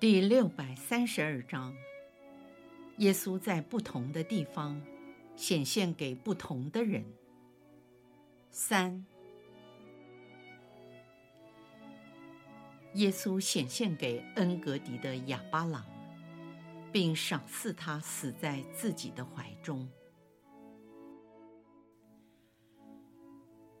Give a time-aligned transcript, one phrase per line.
[0.00, 1.76] 第六百三十二章，
[2.96, 4.80] 耶稣在不同的地方
[5.36, 7.04] 显现给不同的人。
[8.48, 9.04] 三，
[12.94, 15.84] 耶稣显现给恩格迪的哑巴郎，
[16.90, 19.86] 并赏赐他死在自己的怀中。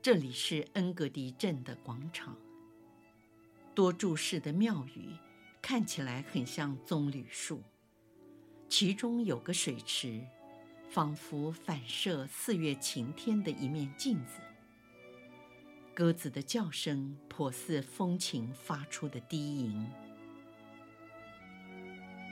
[0.02, 2.36] 这里是恩格迪镇的广场，
[3.74, 5.16] 多柱式的庙宇。
[5.62, 7.62] 看起来很像棕榈树，
[8.68, 10.20] 其中有个水池，
[10.90, 14.40] 仿佛反射四月晴天的一面镜子。
[15.94, 19.86] 鸽子的叫声颇似风琴发出的低吟。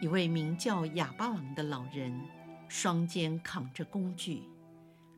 [0.01, 2.19] 一位名叫哑巴郎的老人，
[2.69, 4.45] 双肩扛着工具，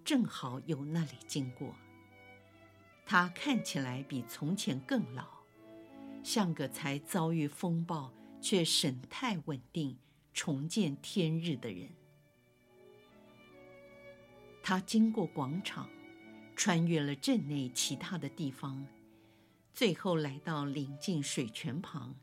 [0.05, 1.75] 正好由那里经过。
[3.07, 5.40] 他看起来比从前更老。
[6.23, 9.99] 像个才遭遇风暴却神态稳定、
[10.33, 11.91] 重见天日的人。
[14.63, 15.89] 他经过广场，
[16.55, 18.87] 穿越了镇内其他的地方，
[19.73, 22.15] 最后来到临近水泉旁。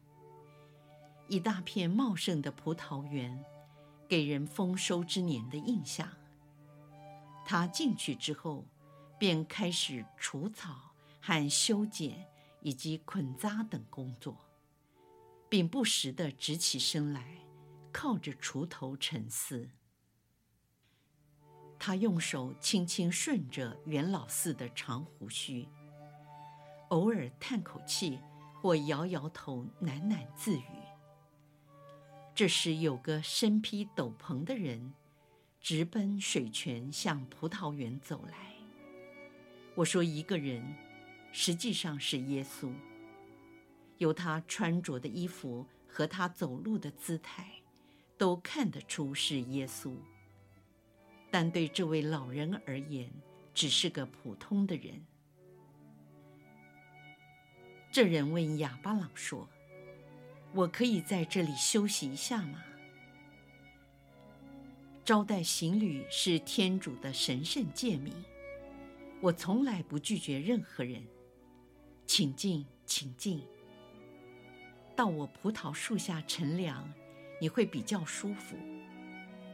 [1.28, 3.44] 一大片茂盛的葡萄园，
[4.08, 6.08] 给人丰收之年的印象。
[7.44, 8.66] 他进去之后，
[9.20, 12.26] 便开始除草和修剪。
[12.62, 14.38] 以及捆扎等工作，
[15.50, 17.40] 并不时地直起身来，
[17.92, 19.70] 靠着锄头沉思。
[21.80, 25.68] 他用手轻轻顺着袁老四的长胡须，
[26.90, 28.20] 偶尔叹口气
[28.62, 30.64] 或摇摇头，喃喃自语。
[32.34, 34.94] 这时，有个身披斗篷的人
[35.62, 38.54] 直奔水泉，向葡萄园走来。
[39.76, 40.76] 我说：“一个人。”
[41.32, 42.72] 实际上是耶稣，
[43.98, 47.52] 由他穿着的衣服和他走路的姿态，
[48.18, 49.96] 都看得出是耶稣。
[51.30, 53.12] 但对这位老人而言，
[53.54, 55.06] 只是个普通的人。
[57.92, 59.48] 这人问亚巴郎说
[60.54, 62.64] ：“我可以在这里休息一下吗？”
[65.04, 68.14] 招待行旅是天主的神圣诫命，
[69.22, 71.02] 我从来不拒绝任何人。
[72.08, 73.42] 请进，请进。
[74.96, 76.90] 到我葡萄树下乘凉，
[77.42, 78.58] 你会比较舒服。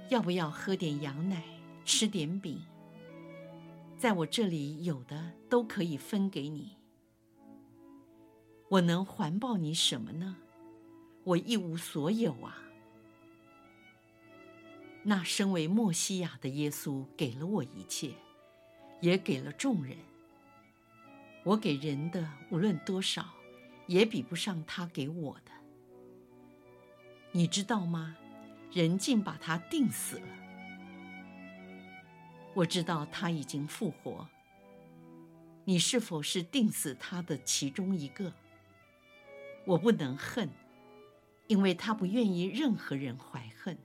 [0.10, 1.44] 要不要喝点羊奶，
[1.84, 2.62] 吃点饼？
[3.98, 6.78] 在我这里有的都可以分给你。
[8.70, 10.38] 我能环抱你什么呢？
[11.24, 12.60] 我一无所有啊。
[15.02, 18.14] 那身为莫西亚的耶稣给了我一切，
[19.02, 19.98] 也给了众人。
[21.44, 23.34] 我给人的无论多少，
[23.88, 25.52] 也比不上他给我的。
[27.32, 28.16] 你知道吗？
[28.72, 30.28] 人竟把他定死了。
[32.56, 34.28] 我知道他已经复活。
[35.66, 38.34] 你是否是定死他的其中一个？
[39.66, 40.50] 我不能恨，
[41.48, 43.78] 因为他不愿意任何人怀恨。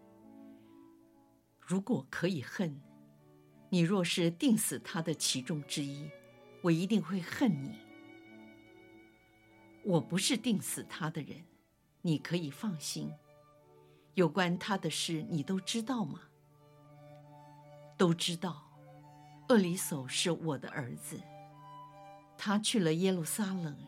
[1.58, 2.80] 如果可以恨，
[3.68, 6.10] 你若是定死他的其中之一。
[6.62, 7.78] 我一定会恨你。
[9.84, 11.44] 我不是定死他的人，
[12.02, 13.12] 你可以放心。
[14.14, 16.20] 有关他的事，你都知道吗？
[17.96, 18.64] 都知道。
[19.48, 21.22] 厄里叟是我的儿子，
[22.36, 23.78] 他去了耶路撒冷，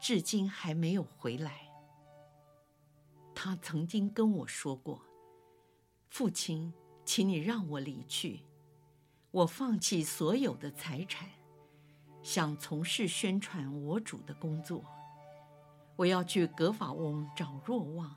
[0.00, 1.68] 至今还没有回来。
[3.34, 5.02] 他曾经跟我说过
[6.08, 6.72] ：“父亲，
[7.04, 8.44] 请你让我离去，
[9.32, 11.28] 我放弃所有的财产。”
[12.28, 14.84] 想从事宣传我主的工作，
[15.96, 18.14] 我要去格法翁找若望，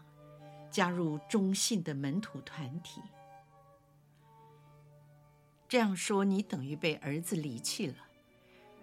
[0.70, 3.00] 加入中信的门徒团体。
[5.66, 7.96] 这样说，你等于被儿子离弃了，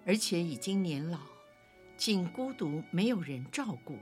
[0.06, 1.18] 而且已经年老，
[1.98, 3.98] 竟孤独，没有人照顾。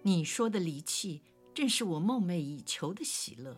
[0.00, 1.20] 你说的离弃，
[1.52, 3.54] 正是我梦寐以求的喜乐。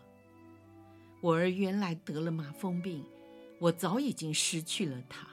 [1.20, 3.06] 我儿原来得了麻风病。
[3.62, 5.24] 我早已经失去了他，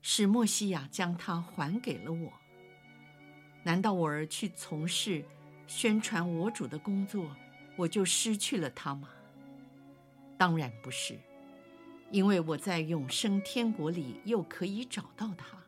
[0.00, 2.32] 是莫西亚将他还给了我。
[3.62, 5.22] 难道我儿去从事
[5.66, 7.36] 宣传我主的工作，
[7.76, 9.10] 我就失去了他吗？
[10.38, 11.18] 当然不是，
[12.10, 15.58] 因为我在永生天国里又可以找到他。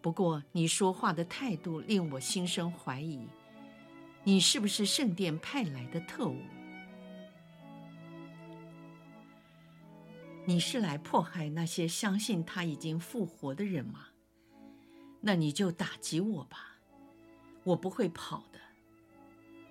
[0.00, 3.28] 不过你说话的态度令我心生怀疑，
[4.24, 6.36] 你是不是圣殿派来的特务？
[10.50, 14.08] 你是来迫害那些相信他已经复活的人吗？
[15.20, 16.74] 那你就打击我吧，
[17.62, 18.58] 我不会跑的，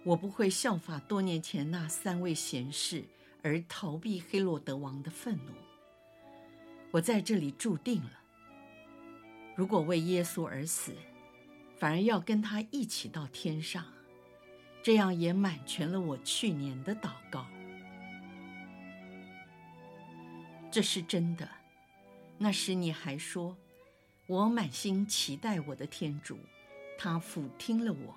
[0.05, 3.03] 我不会效法多年前那三位贤士
[3.43, 5.51] 而逃避黑落德王的愤怒。
[6.91, 8.13] 我在这里注定了，
[9.57, 10.93] 如果为耶稣而死，
[11.77, 13.83] 反而要跟他一起到天上，
[14.81, 17.45] 这样也满全了我去年的祷告。
[20.71, 21.49] 这是真的。
[22.37, 23.57] 那时你还说，
[24.27, 26.37] 我满心期待我的天主，
[26.97, 28.15] 他俯听了我。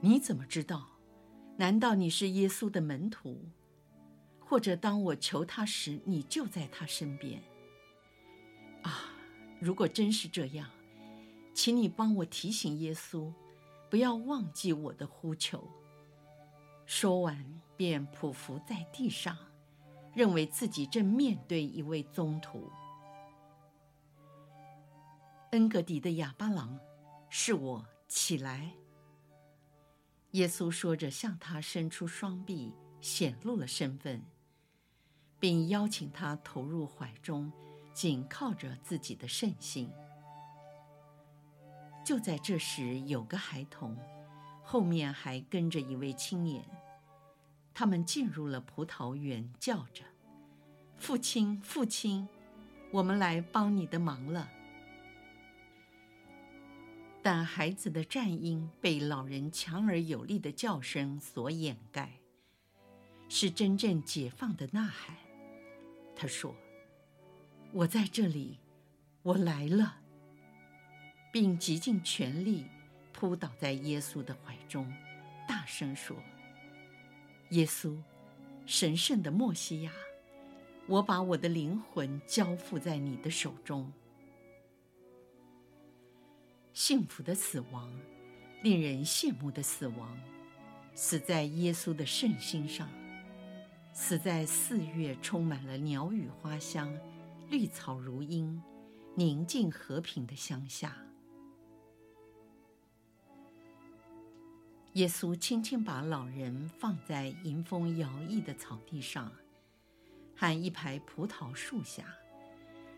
[0.00, 0.86] 你怎么知道？
[1.56, 3.44] 难道你是耶稣的门徒？
[4.40, 7.40] 或者当我求他时，你就在他身边？
[8.82, 9.12] 啊，
[9.60, 10.68] 如果真是这样，
[11.54, 13.32] 请你帮我提醒耶稣，
[13.88, 15.62] 不要忘记我的呼求。
[16.86, 19.36] 说完，便匍匐在地上。
[20.20, 22.70] 认为自己正面对一位宗徒，
[25.52, 26.78] 恩格迪的哑巴郎，
[27.30, 28.70] 是我，起来。
[30.32, 34.22] 耶稣说着，向他伸出双臂，显露了身份，
[35.38, 37.50] 并邀请他投入怀中，
[37.94, 39.90] 紧靠着自己的圣心。
[42.04, 43.96] 就在这时，有个孩童，
[44.62, 46.62] 后面还跟着一位青年。
[47.72, 50.04] 他们进入了葡萄园，叫着
[50.98, 52.28] ：“父亲，父亲，
[52.90, 54.50] 我们来帮你的忙了。”
[57.22, 62.12] 但孩子的战音被老人强而有力的叫声所掩盖，
[63.28, 65.16] 是真正解放的呐喊。
[66.16, 66.54] 他说
[67.72, 68.58] ：“我在这里，
[69.22, 69.98] 我来了。”
[71.32, 72.66] 并极尽全力
[73.12, 74.92] 扑倒在耶稣的怀中，
[75.46, 76.16] 大声说。
[77.50, 77.96] 耶稣，
[78.64, 79.92] 神圣的默西亚，
[80.86, 83.92] 我把我的灵魂交付在你的手中。
[86.72, 87.92] 幸福的死亡，
[88.62, 90.16] 令人羡慕的死亡，
[90.94, 92.88] 死在耶稣的圣心上，
[93.92, 96.96] 死在四月充满了鸟语花香、
[97.48, 98.62] 绿草如茵、
[99.16, 100.96] 宁静和平的乡下。
[105.00, 109.32] 耶稣轻轻把老人放在迎风摇曳的草地上，
[110.36, 112.04] 和一排葡萄树下，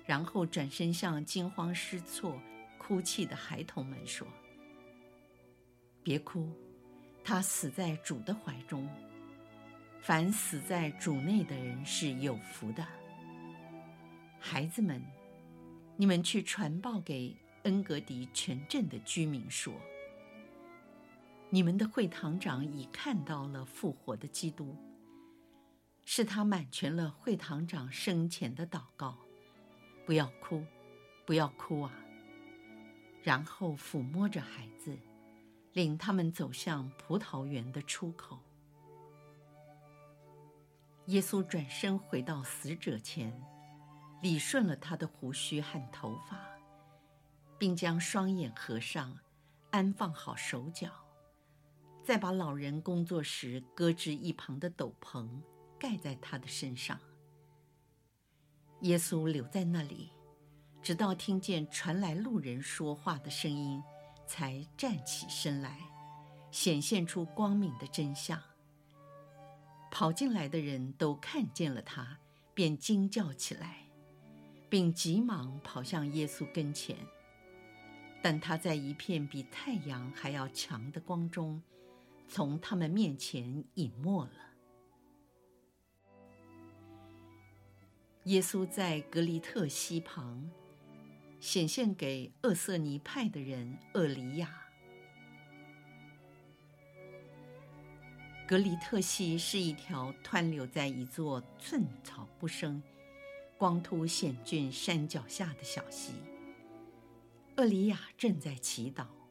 [0.04, 2.37] 然后转身向惊慌失措、
[2.76, 4.26] 哭泣的孩童们说
[6.02, 6.50] ：“别哭，
[7.22, 8.88] 他死在主的怀中。
[10.00, 12.84] 凡死在主内的人是有福的。
[14.40, 15.00] 孩子们，
[15.96, 17.32] 你们去传报给
[17.62, 19.72] 恩格迪全镇的居民说。”
[21.54, 24.75] 你们的会堂长已看到了复活的基督，
[26.02, 29.18] 是他满全了会堂长生前的祷告。
[30.06, 30.64] 不要哭，
[31.26, 31.92] 不要哭啊！
[33.23, 34.97] 然后抚摸着孩子，
[35.75, 38.38] 领他们走向葡萄园的出口。
[41.09, 43.30] 耶稣转身回到死者前，
[44.23, 46.40] 理顺了他的胡须和头发，
[47.59, 49.18] 并将双眼合上，
[49.71, 50.90] 安放好手脚。
[52.04, 55.28] 再把老人工作时搁置一旁的斗篷
[55.78, 56.99] 盖在他的身上。
[58.80, 60.11] 耶稣留在那里，
[60.82, 63.80] 直到听见传来路人说话的声音，
[64.26, 65.78] 才站起身来，
[66.50, 68.42] 显现出光明的真相。
[69.90, 72.18] 跑进来的人都看见了他，
[72.54, 73.87] 便惊叫起来，
[74.68, 76.97] 并急忙跑向耶稣跟前。
[78.21, 81.62] 但他在一片比太阳还要强的光中。
[82.35, 84.33] 从他们面前隐没了。
[88.25, 90.51] 耶稣在格里特溪旁
[91.41, 94.62] 显现给厄瑟尼派的人厄里亚。
[98.49, 102.83] 格里特溪是一条湍流在一座寸草不生、
[103.59, 106.15] 光秃险峻山脚下的小溪。
[107.59, 109.22] 厄里亚正在祈祷。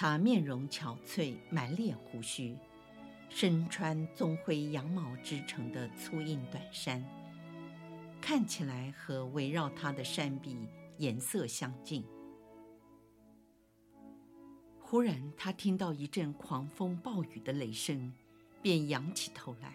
[0.00, 2.56] 他面容憔悴，满脸胡须，
[3.28, 7.04] 身穿棕灰羊毛织成的粗硬短衫，
[8.20, 10.56] 看起来和围绕他的山壁
[10.98, 12.04] 颜色相近。
[14.78, 18.12] 忽然，他听到一阵狂风暴雨的雷声，
[18.62, 19.74] 便仰起头来。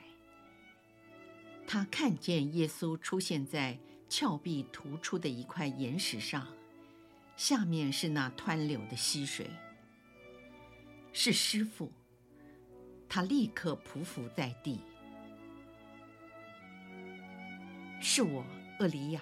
[1.68, 3.78] 他看见耶稣出现在
[4.08, 6.48] 峭壁突出的一块岩石上，
[7.36, 9.50] 下面是那湍流的溪水。
[11.14, 11.90] 是师傅。
[13.08, 14.82] 他立刻匍匐在地。
[18.02, 18.44] 是我，
[18.80, 19.22] 厄里亚。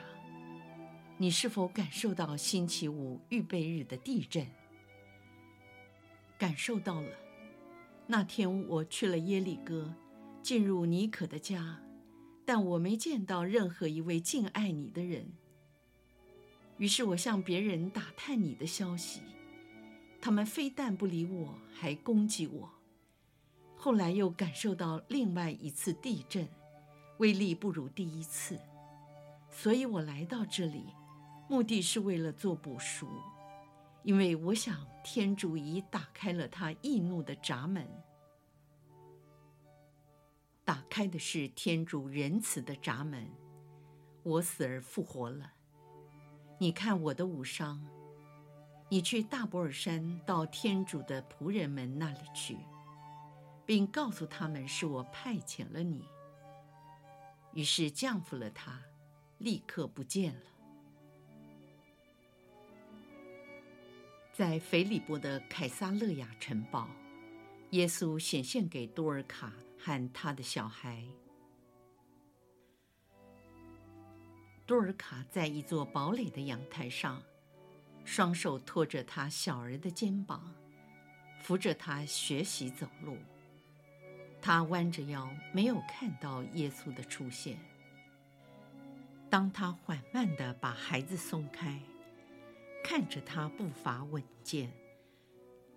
[1.17, 4.47] 你是否感受到星期五预备日的地震？
[6.39, 7.09] 感受到了。
[8.07, 9.93] 那天我去了耶利哥，
[10.41, 11.79] 进入尼可的家，
[12.43, 15.31] 但我没见到任何一位敬爱你的人。
[16.77, 19.21] 于是我向别人打探你的消息，
[20.21, 22.69] 他们非但不理我，还攻击我。
[23.75, 26.47] 后来又感受到另外一次地震，
[27.17, 28.59] 威力不如第一次，
[29.49, 30.85] 所以我来到这里，
[31.49, 33.07] 目的是为了做补赎。
[34.03, 37.87] 因为我想，天主已打开了他易怒的闸门，
[40.63, 43.27] 打开的是天主仁慈的闸门。
[44.21, 45.53] 我死而复活了，
[46.59, 47.83] 你看我的武伤。
[48.93, 52.57] 你去大博尔山，到天主的仆人们那里去，
[53.65, 56.03] 并告诉他们是我派遣了你。
[57.53, 58.81] 于是降服了他，
[59.37, 60.41] 立刻不见了。
[64.33, 66.89] 在腓利波的凯撒勒雅城堡，
[67.69, 71.01] 耶稣显现给多尔卡和他的小孩。
[74.65, 77.23] 多尔卡在一座堡垒的阳台上，
[78.03, 80.53] 双手托着他小儿的肩膀，
[81.41, 83.17] 扶着他学习走路。
[84.41, 87.57] 他弯着腰，没有看到耶稣的出现。
[89.29, 91.79] 当他缓慢地把孩子松开。
[92.83, 94.71] 看着他步伐稳健，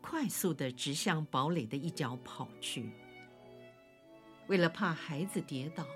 [0.00, 2.90] 快速地直向堡垒的一角跑去。
[4.46, 5.86] 为了怕孩子跌倒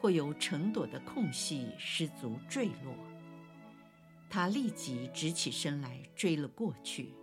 [0.00, 2.92] 或有成朵的空隙失足坠落，
[4.30, 7.14] 他立即直起身来追了过去。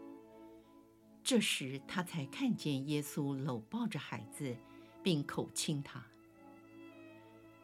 [1.23, 4.55] 这时他才看见耶稣搂抱着孩子，
[5.01, 6.03] 并口亲他。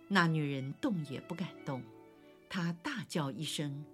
[0.08, 1.82] 那女人动也不敢动，
[2.50, 3.86] 她大叫一声。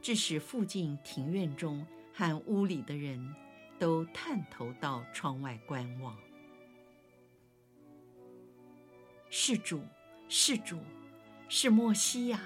[0.00, 3.34] 致使附近庭院中和屋里的人
[3.78, 6.18] 都探头到窗外观望。
[9.30, 9.80] 是主，
[10.28, 10.80] 是主，
[11.48, 12.40] 是莫西亚，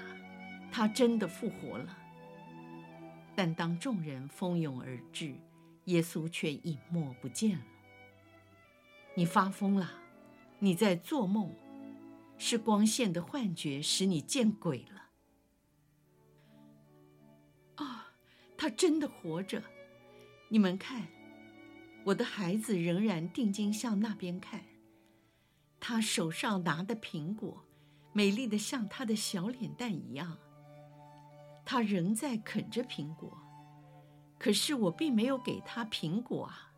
[0.71, 1.97] 他真的复活了。
[3.37, 5.35] 但当众人蜂拥而至，
[5.85, 7.65] 耶稣却隐没不见了。
[9.13, 9.91] 你发疯了，
[10.57, 11.53] 你在做梦，
[12.39, 15.03] 是光线的幻觉使你见鬼了。
[17.75, 18.11] 啊
[18.57, 19.61] 他真的活着，
[20.49, 21.07] 你们看，
[22.05, 24.65] 我的孩子仍然定睛向那边看。
[25.79, 27.63] 他手上拿的苹果，
[28.13, 30.39] 美丽的像他的小脸蛋一样。
[31.69, 33.37] 他仍在啃着苹果，
[34.39, 36.71] 可是我并没有给他苹果啊。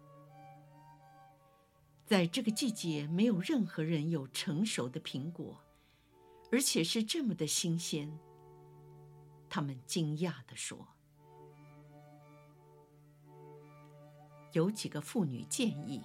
[2.07, 5.61] 在这个季节，没有任何人有成熟的苹果，
[6.51, 8.17] 而且是这么的新鲜。
[9.47, 10.87] 他们惊讶地说。
[14.53, 16.01] 有几个妇女建议：“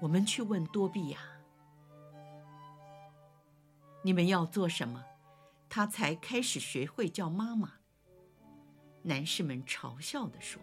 [0.00, 1.18] 我们去问多比亚，
[4.04, 5.04] 你们要做什么？
[5.68, 7.72] 他才开始学会叫妈妈。”
[9.02, 10.60] 男士们嘲笑地说。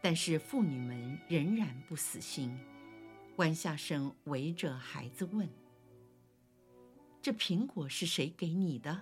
[0.00, 2.58] 但是妇女们仍然不死心，
[3.36, 5.48] 弯下身围着孩子问
[7.22, 9.00] ：“这苹果是谁给你的？”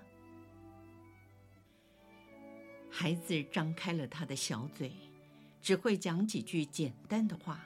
[2.88, 4.92] 孩子张开了他的小嘴。
[5.60, 7.60] 只会讲几句简单的话，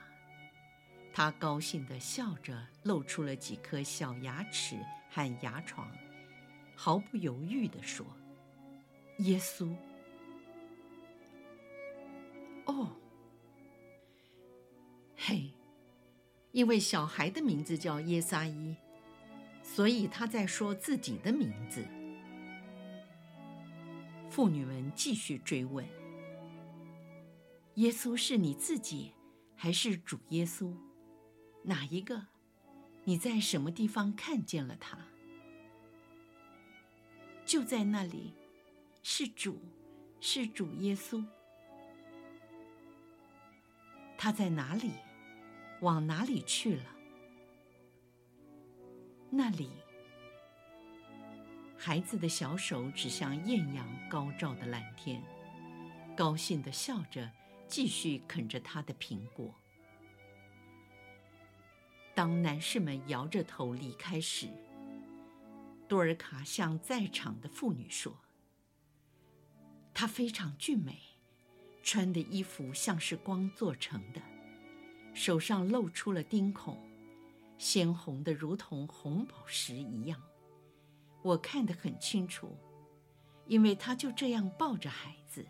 [1.11, 4.77] 他高兴地笑着，露出了几颗小牙齿
[5.09, 5.91] 和牙床，
[6.79, 8.05] 毫不犹豫地说
[9.25, 9.75] ：“耶稣。”
[12.65, 12.95] 哦，
[15.15, 15.51] 嘿，
[16.51, 18.75] 因为小孩的名字叫耶撒伊，
[19.63, 21.83] 所以他在说自己的名字。
[24.29, 25.83] 妇女们继续追问。
[27.75, 29.13] 耶稣是你自己，
[29.55, 30.75] 还是主耶稣？
[31.63, 32.27] 哪一个？
[33.05, 34.99] 你在什么地方看见了他？
[37.47, 38.33] 就在那里，
[39.01, 39.57] 是主，
[40.19, 41.25] 是主耶稣。
[44.17, 44.91] 他在哪里？
[45.79, 46.83] 往哪里去了？
[49.29, 49.71] 那里。
[51.77, 55.23] 孩子的小手指向艳阳高照的蓝天，
[56.17, 57.31] 高兴地笑着。
[57.69, 59.53] 继续啃着他的苹果。
[62.15, 64.47] 当男士们摇着头离开时，
[65.87, 68.17] 多尔卡向在场的妇女说
[69.93, 70.99] ：“她非常俊美，
[71.81, 74.21] 穿的衣服像是光做成的，
[75.13, 76.77] 手上露出了钉孔，
[77.57, 80.21] 鲜红的如同红宝石一样。
[81.23, 82.57] 我看得很清楚，
[83.45, 85.47] 因为她就这样抱着孩子。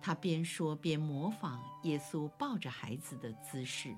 [0.00, 3.94] 她边说边模仿耶稣抱着孩子的姿势。”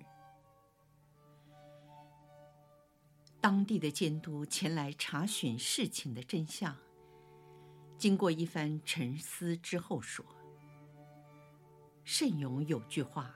[3.47, 6.77] 当地的监督前来查询事情的真相，
[7.97, 10.27] 经过一番沉思之后说
[12.03, 13.33] ：“慎勇有句话，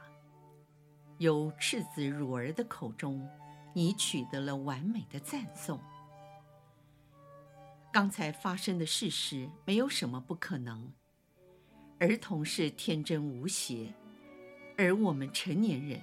[1.19, 3.25] 由赤子乳儿的口中，
[3.73, 5.81] 你取得了完美的赞颂。
[7.93, 10.93] 刚才发生的事实没有什么不可能。
[12.00, 13.95] 儿童是天真无邪，
[14.76, 16.02] 而我们成年人，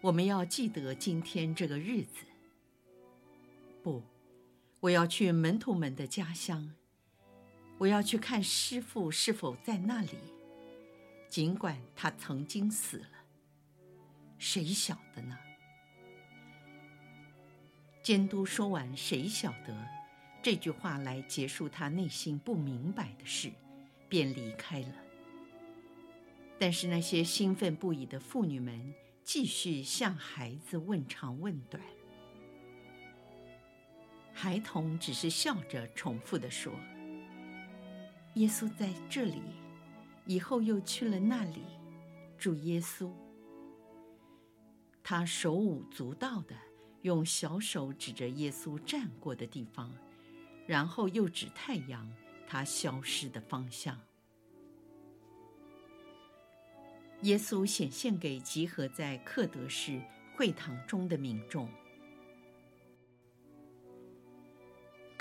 [0.00, 2.26] 我们要记得今天这个日子。”
[3.86, 4.02] 不，
[4.80, 6.72] 我要去门徒们的家乡。
[7.78, 10.18] 我要去看师父是否在那里，
[11.28, 13.06] 尽管他曾经死了。
[14.38, 15.38] 谁晓得呢？
[18.02, 19.88] 监督说完“谁晓得”
[20.42, 23.52] 这句话来结束他内心不明白的事，
[24.08, 24.94] 便离开了。
[26.58, 31.80] 但是那些兴奋不已的妇女们继续向孩子问长问短。
[34.38, 36.70] 孩童只是笑着重复地说
[38.36, 39.40] ：“耶稣在这里，
[40.26, 41.62] 以后又去了那里。
[42.36, 43.10] 主耶稣。”
[45.02, 46.54] 他手舞足蹈地
[47.00, 49.90] 用小手指着耶稣站过的地方，
[50.66, 52.06] 然后又指太阳，
[52.46, 53.98] 他消失的方向。
[57.22, 59.98] 耶稣显现给集合在克德市
[60.36, 61.66] 会堂中的民众。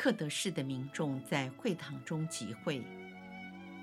[0.05, 2.79] 克德市的民众在会堂中集会，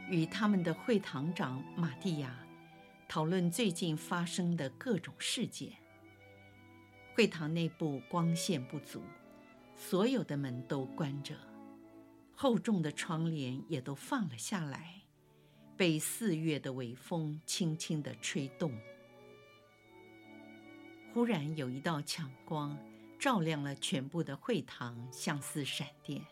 [0.08, 2.38] 与他们的会堂长马蒂亚
[3.08, 5.72] 讨论最近发生的各种事件。
[7.12, 9.02] 会堂内部光线不足，
[9.74, 11.34] 所有的门都关着，
[12.36, 15.02] 厚重的窗帘也都放了下来，
[15.76, 18.72] 被四月的微风轻轻地吹动。
[21.12, 22.78] 忽然有一道强光。
[23.22, 26.26] 照亮了全部的会堂，像似闪电。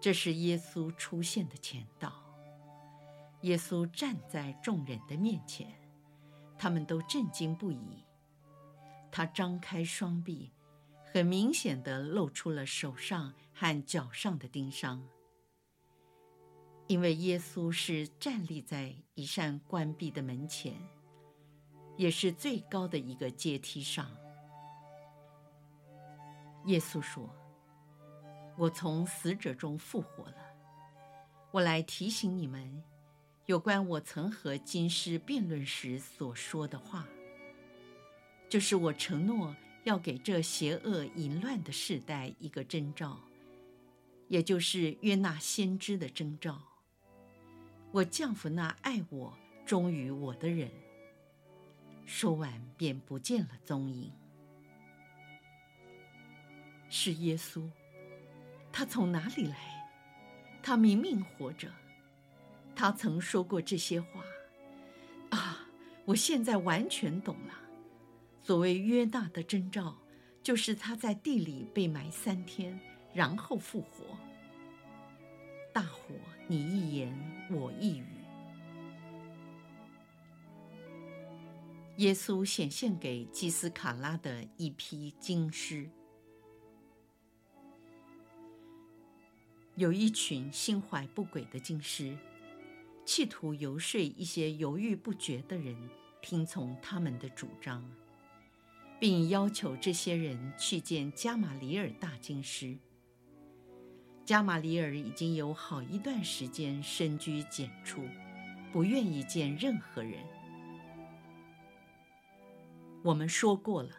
[0.00, 2.12] 这是耶稣出现的前兆。
[3.40, 5.66] 耶稣站在众人的面前，
[6.56, 8.04] 他们都震惊不已。
[9.10, 10.52] 他张开双臂，
[11.12, 15.04] 很明显地露出了手上和脚上的钉伤。
[16.86, 20.80] 因为耶稣是站立在一扇关闭的门前，
[21.96, 24.08] 也是最高的一个阶梯上。
[26.66, 27.28] 耶稣说
[28.56, 30.36] ：“我从死者中复活了。
[31.50, 32.82] 我来提醒你们，
[33.46, 37.06] 有关我曾和经师辩论时所说的话，
[38.48, 43.18] 就是我承诺要给这邪恶淫乱的世代一个征兆，
[44.28, 46.62] 也就是约纳先知的征兆。
[47.90, 50.70] 我降服那爱我、忠于我的人。”
[52.06, 54.12] 说完，便不见了踪影。
[56.94, 57.66] 是耶稣，
[58.70, 59.56] 他从哪里来？
[60.62, 61.72] 他明明活着，
[62.76, 64.22] 他曾说过这些话。
[65.30, 65.66] 啊，
[66.04, 67.54] 我现在完全懂了。
[68.42, 69.96] 所谓约纳的征兆，
[70.42, 72.78] 就是他在地里被埋三天，
[73.14, 74.04] 然后复活。
[75.72, 76.14] 大伙，
[76.46, 77.10] 你一言
[77.50, 78.04] 我一语。
[81.96, 85.88] 耶稣显现给基斯卡拉的一批经师。
[89.76, 92.14] 有一群心怀不轨的经师，
[93.06, 95.74] 企图游说一些犹豫不决的人
[96.20, 97.82] 听从他们的主张，
[99.00, 102.76] 并要求这些人去见加玛里尔大经师。
[104.26, 108.02] 加玛里尔已经有好一段时间深居简出，
[108.70, 110.22] 不愿意见任何人。
[113.02, 113.90] 我们说过了，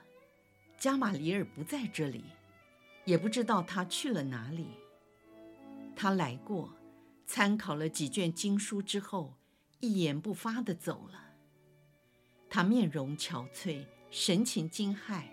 [0.78, 2.24] 加玛里尔不在这里，
[3.06, 4.68] 也不知道他去了哪里。
[6.04, 6.76] 他来过，
[7.26, 9.38] 参考了几卷经书之后，
[9.80, 11.34] 一言不发地走了。
[12.50, 15.24] 他面容憔悴，神情惊骇，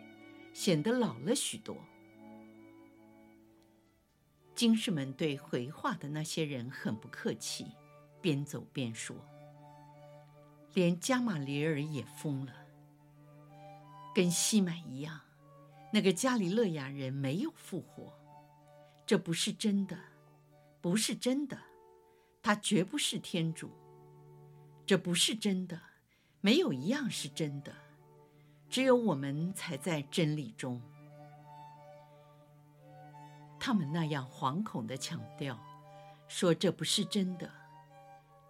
[0.53, 1.77] 显得老了许多。
[4.55, 7.67] 经师们对回话的那些人很不客气，
[8.21, 9.17] 边走边说
[10.75, 12.55] ：“连加玛里尔也疯了，
[14.15, 15.21] 跟西满一样，
[15.93, 18.17] 那个加里勒亚人没有复活，
[19.05, 19.99] 这不是真的，
[20.81, 21.59] 不是真的，
[22.43, 23.71] 他绝不是天主，
[24.87, 25.81] 这不是真的，
[26.41, 27.75] 没有一样是真的，
[28.69, 30.81] 只有我们才在真理中。
[33.59, 35.59] 他们那样惶恐地强调，
[36.29, 37.51] 说这不是真的。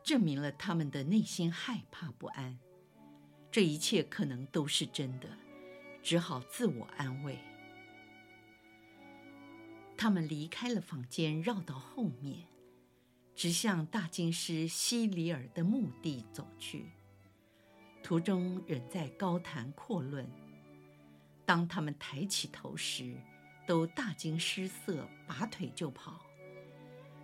[0.03, 2.59] 证明了他们的内心害怕不安，
[3.51, 5.29] 这一切可能都是真的，
[6.03, 7.39] 只好自我安慰。
[10.01, 12.39] 他们离开了房间，绕到后面，
[13.37, 16.87] 直向大经师希里尔的墓地走去。
[18.03, 20.27] 途中仍在高谈阔论。
[21.45, 23.15] 当他们抬起头时，
[23.67, 26.19] 都大惊失色，拔腿就跑。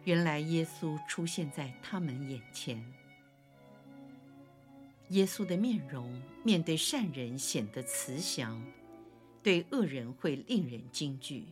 [0.05, 2.85] 原来耶稣出现在他们眼前。
[5.09, 8.63] 耶稣的面容面对善人显得慈祥，
[9.43, 11.47] 对恶人会令人惊惧。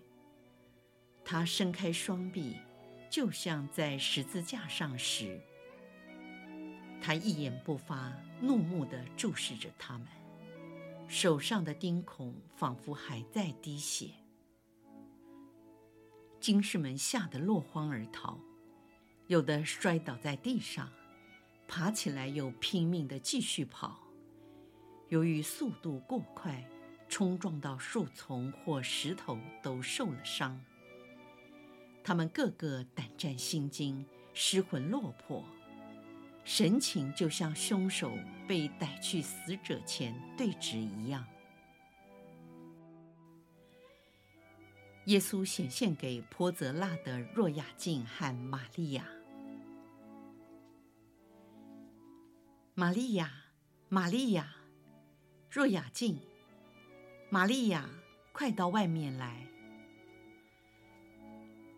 [1.24, 2.58] 他伸开双臂，
[3.10, 5.40] 就像在十字架上时。
[7.00, 10.06] 他一言不发，怒目地注视着他们，
[11.08, 14.10] 手上的钉孔仿佛还在滴血。
[16.40, 18.38] 经士们吓得落荒而逃，
[19.26, 20.90] 有的摔倒在地上，
[21.66, 23.98] 爬起来又拼命地继续跑。
[25.08, 26.62] 由于速度过快，
[27.08, 30.60] 冲撞到树丛或石头都受了伤。
[32.04, 35.42] 他们个个胆战心惊，失魂落魄，
[36.44, 38.12] 神情就像凶手
[38.46, 41.24] 被逮去死者前对峙一样。
[45.06, 49.06] 耶稣显现给波泽纳的若雅敬和玛利亚。
[52.74, 53.30] 玛利亚，
[53.88, 54.54] 玛利亚，
[55.50, 56.18] 若雅敬，
[57.30, 57.88] 玛利亚，
[58.32, 59.43] 快到外面来。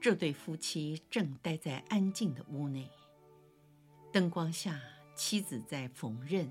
[0.07, 2.88] 这对夫妻正待在安静的屋内，
[4.12, 4.81] 灯光下，
[5.16, 6.49] 妻子在缝纫，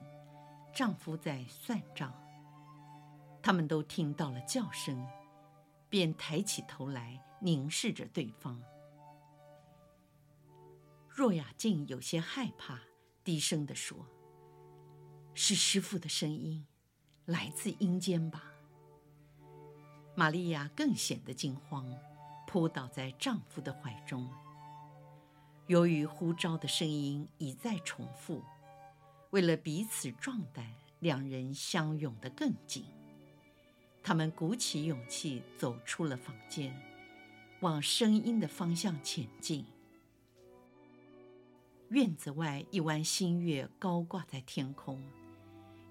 [0.74, 2.14] 丈夫在算账。
[3.42, 5.02] 他们都听到了叫声。
[5.88, 8.62] 便抬起头来凝视着对方。
[11.08, 12.82] 若雅静有些害怕，
[13.24, 14.06] 低声地说
[15.34, 16.66] ：“是师父的声音，
[17.24, 18.52] 来自阴间吧？”
[20.14, 21.90] 玛利亚更显得惊慌，
[22.56, 24.30] 扑倒在丈夫的怀中。
[25.68, 28.42] 由于呼召的声音一再重复，
[29.32, 30.66] 为了彼此壮胆，
[31.02, 32.86] 两人相拥得更紧。
[34.02, 36.74] 他们鼓起勇气走出了房间，
[37.60, 39.66] 往声音的方向前进。
[41.90, 45.04] 院子外一弯新月高挂在天空，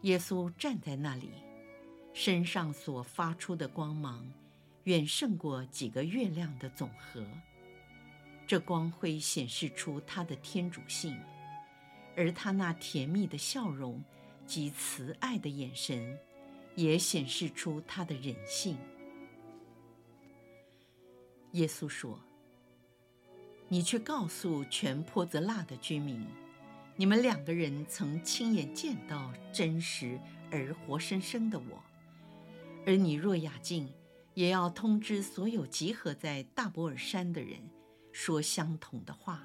[0.01, 1.31] 耶稣站在那里，
[2.15, 4.27] 身上所发出的光芒
[4.85, 7.25] 远胜过几个月亮的总和。
[8.47, 11.19] 这光辉显示出他的天主性，
[12.17, 14.03] 而他那甜蜜的笑容
[14.47, 16.19] 及慈爱的眼神。
[16.77, 18.77] 也显示出他的人性。
[21.53, 22.19] 耶稣说
[23.71, 26.27] ：“你去告诉全坡泽纳的居民，
[26.97, 30.19] 你们两个人曾亲眼见到真实
[30.51, 31.81] 而活生生的我。
[32.85, 33.89] 而你若雅敬，
[34.35, 37.59] 也要通知所有集合在大博尔山的人，
[38.13, 39.41] 说相同的话，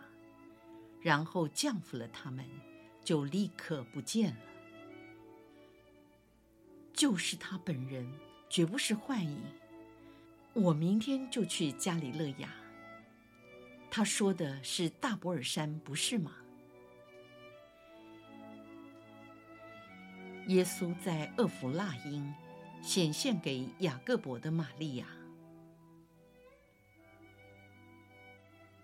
[1.02, 2.46] 然后降服了他们，
[3.04, 4.38] 就立刻不见了。”
[6.92, 8.12] 就是他本人，
[8.50, 9.42] 绝不是幻影。
[10.54, 12.50] 我明天就去加里勒亚。
[13.92, 16.34] 他说的是大博尔山，不是吗？
[20.48, 22.34] 耶稣在厄弗拉因
[22.82, 25.08] 显现给雅各伯的玛利亚。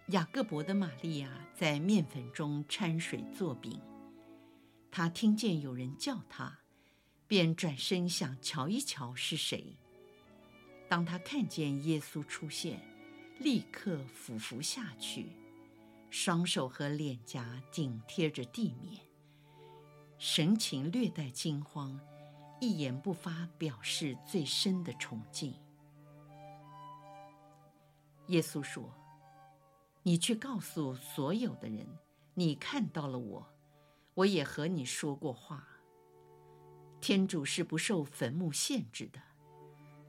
[0.10, 3.81] 雅各伯的玛利亚在面粉中掺水做饼。
[4.91, 6.60] 他听见有人叫他。
[7.27, 9.75] 便转身想瞧一瞧是谁。
[10.88, 12.79] 当他看见耶稣出现，
[13.39, 15.29] 立刻俯伏下去，
[16.12, 19.01] 双手和脸颊紧贴着地面，
[20.19, 21.99] 神情略带惊慌，
[22.65, 25.54] 一言不发，表示最深的崇敬。
[28.30, 28.91] 耶稣说
[30.01, 31.86] ：“你去告诉所有的人，
[32.34, 33.47] 你看到了我，
[34.15, 35.67] 我也和你说过话。”
[36.99, 39.19] 天主是不受坟墓限制的。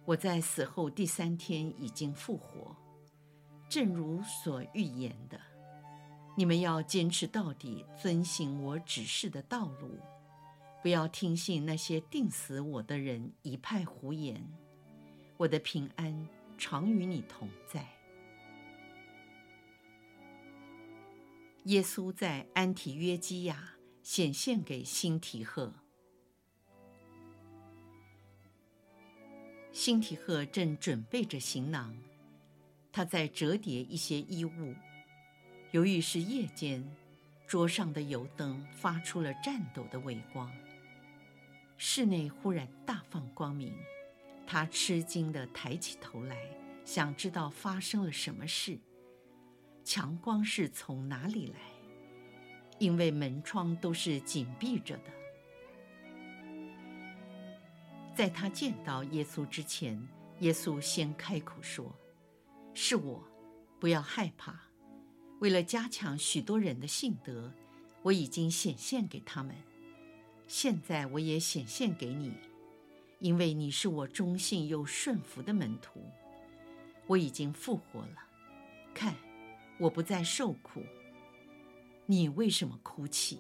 [0.07, 2.75] 我在死后第三天已经复活，
[3.69, 5.39] 正如所预言的。
[6.39, 9.99] 你们要坚持到底，遵行我指示的道路，
[10.87, 14.41] 不要听信那些定死我的人一派胡言。
[15.37, 17.85] 我的平安常与你同在。
[21.65, 23.73] 耶稣在安提约基亚
[24.05, 25.75] 显现给辛提赫。
[29.73, 31.99] 辛提赫正准备着行囊，
[32.93, 34.73] 他在折叠一些衣物。
[35.73, 36.89] 由于是夜间，
[37.45, 40.49] 桌上的油灯发出了颤抖的微光。
[41.77, 43.75] 室内忽然大放光明，
[44.47, 46.37] 他吃惊地抬起头来，
[46.85, 48.79] 想知道发生了什么事。
[49.85, 51.61] 强光是从哪里来？
[52.79, 55.11] 因为门窗都是紧闭着的。
[58.15, 60.03] 在他见到耶稣之前，
[60.41, 61.95] 耶稣先开口说
[62.73, 63.23] ：“是我，
[63.79, 64.59] 不要害怕。
[65.41, 67.53] 为了加强许多人的信德，
[68.03, 69.55] 我已经显现给他们。
[70.47, 72.33] 现在我也显现给你，
[73.19, 76.05] 因为你是我忠信又顺服的门徒。
[77.07, 78.19] 我已经复活了，
[78.95, 79.15] 看。”
[79.79, 80.83] 我不再受苦，
[82.07, 83.39] 你为什么哭泣？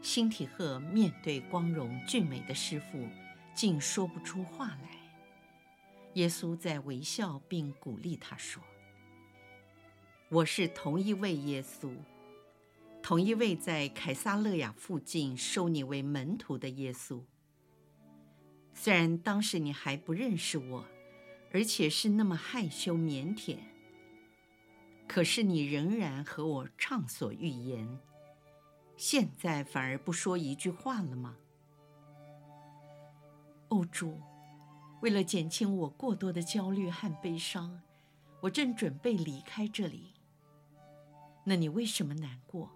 [0.00, 3.08] 辛提赫面对光荣俊美的师父，
[3.56, 4.90] 竟说不出话来。
[6.14, 8.62] 耶稣在微笑并鼓励他说
[10.30, 11.90] ：“我是同一位耶稣，
[13.06, 17.22] 同一位在凯撒勒雅附近收你为门徒的耶稣。
[18.74, 20.84] 虽然当时你还不认识我。”
[21.52, 23.58] 而且是那么害羞腼腆，
[25.06, 28.00] 可是你仍然和我畅所欲言，
[28.96, 31.36] 现在反而不说一句话了吗？
[33.68, 34.20] 哦，主，
[35.00, 37.80] 为了减轻我过多的焦虑和悲伤，
[38.40, 40.12] 我正准备离开这里。
[41.44, 42.75] 那你为什么难过？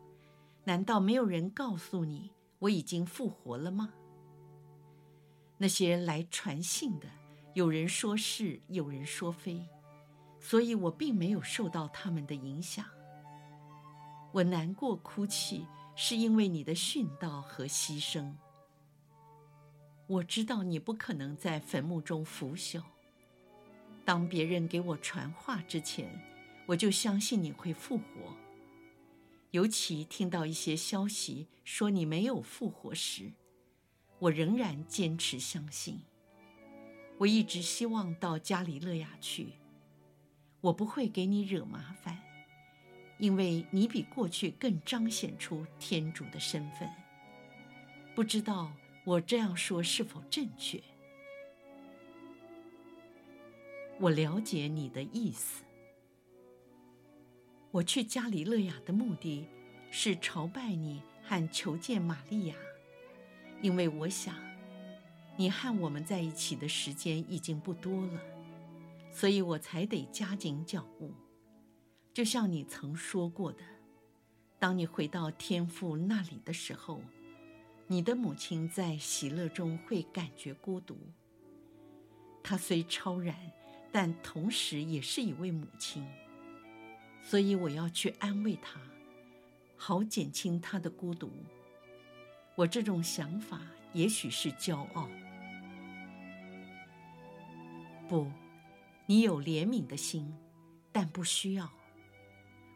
[0.65, 3.93] 难道没有人告诉你我已经复活了吗？
[5.59, 7.07] 那些来传信的。
[7.55, 9.67] 有人说是，有人说非，
[10.39, 12.85] 所以我并没有受到他们的影响。
[14.33, 18.33] 我难过哭泣，是因为你的殉道和牺牲。
[20.07, 22.83] 我知道你不可能在坟墓中腐朽。
[24.05, 26.09] 当别人给我传话之前，
[26.67, 28.05] 我就相信你会复活。
[29.51, 33.33] 尤其听到一些消息说你没有复活时，
[34.21, 36.01] 我仍然坚持相信。
[37.19, 39.55] 我一直希望到加里勒亚去，
[40.61, 42.19] 我不会给你惹麻烦，
[43.19, 46.89] 因为你比过去更彰显出天主的身份。
[48.15, 48.73] 不知道
[49.05, 50.81] 我这样说是否正确？
[53.99, 55.65] 我了解你的意思。
[57.71, 59.47] 我去加里勒亚的目的
[59.91, 62.55] 是朝拜你和求见玛利亚，
[63.63, 64.35] 因为我想。
[65.37, 68.21] 你和我们在一起的时间已经不多了，
[69.11, 71.15] 所以我才得加紧脚步。
[72.13, 73.65] 就像你曾说过的，
[74.59, 77.01] 当你回到天父那里的时候，
[77.87, 80.99] 你的母亲在喜乐中会感觉孤独。
[82.43, 83.35] 她虽超然，
[83.91, 86.07] 但同时也是一位母亲，
[87.23, 88.81] 所以我要去安慰她，
[89.77, 91.31] 好减轻她的孤独。
[92.57, 93.61] 我这种想法
[93.93, 95.09] 也许是骄傲。
[98.09, 98.31] 不，
[99.07, 100.35] 你有怜悯的心，
[100.91, 101.71] 但不需要。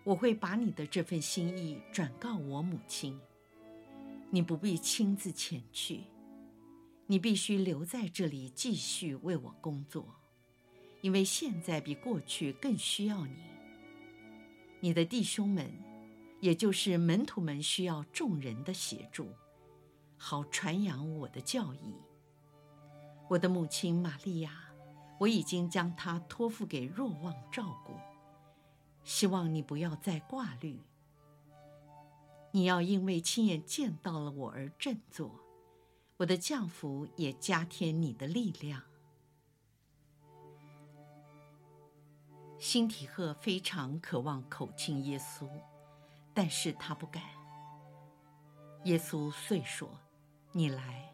[0.05, 3.19] 我会把你的这份心意转告我母亲。
[4.31, 6.03] 你不必亲自前去，
[7.07, 10.15] 你必须留在这里继续为我工作，
[11.01, 13.54] 因为现在比过去更需要你。
[14.85, 15.73] 你的弟兄们，
[16.43, 19.31] 也就是门徒们，需要众人的协助，
[20.19, 21.95] 好传扬我的教义。
[23.31, 24.61] 我的母亲玛利亚。
[25.21, 27.95] 我已经将她托付给若望照顾，
[29.05, 30.79] 希望你不要再挂虑。
[32.51, 35.41] 你要因为亲眼见到了我而振作，
[36.19, 38.83] 我的降福也加添你的力量。
[42.65, 45.47] 辛提赫非常渴望口亲耶稣，
[46.33, 47.23] 但是他不敢。
[48.85, 50.01] 耶稣遂说
[50.51, 51.13] ：“你来。”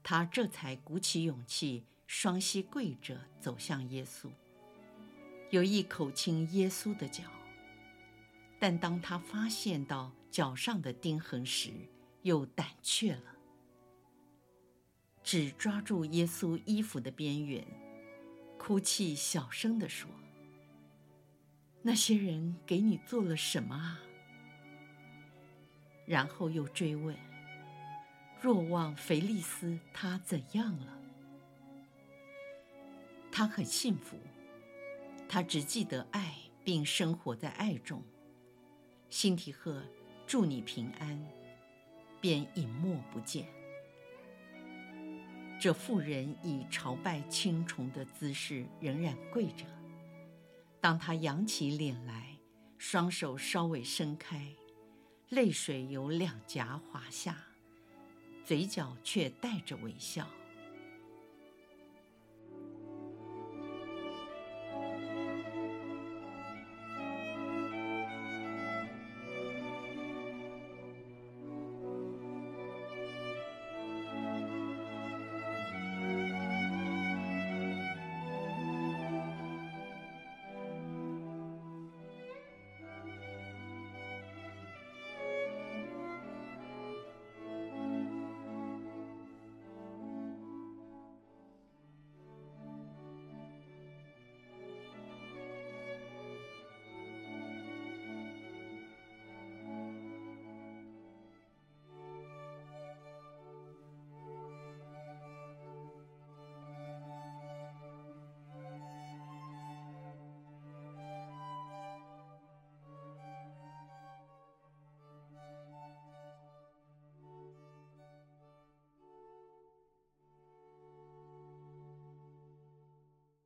[0.00, 1.84] 他这才鼓起勇气。
[2.06, 4.28] 双膝跪着走向耶稣，
[5.50, 7.24] 有意口亲耶稣的脚，
[8.60, 11.72] 但当他发现到脚上的钉痕时，
[12.20, 13.34] 又胆怯了，
[15.24, 17.66] 只抓住耶稣衣服的边缘，
[18.64, 20.08] 哭泣小声地说
[21.82, 24.00] ：“那些人给你做了什么啊？”
[26.06, 27.16] 然后又追问
[28.40, 30.96] ：“若望腓利斯他怎样了？”
[33.32, 34.16] 他很幸福，
[35.28, 38.00] 他只记得爱，并生活在爱中。
[39.10, 39.82] 辛提赫，
[40.24, 41.20] 祝你平安，
[42.20, 43.44] 便隐没不见。
[45.62, 49.64] 这妇人以朝拜青虫的姿势仍然跪着。
[50.80, 52.36] 当她扬起脸来，
[52.78, 54.44] 双手稍微伸开，
[55.28, 57.36] 泪水由两颊滑下，
[58.44, 60.26] 嘴角却带着微笑。